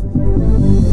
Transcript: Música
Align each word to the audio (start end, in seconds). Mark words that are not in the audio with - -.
Música 0.00 0.87